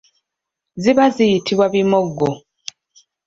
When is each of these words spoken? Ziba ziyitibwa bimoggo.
Ziba 0.81 1.05
ziyitibwa 1.15 1.65
bimoggo. 1.73 2.27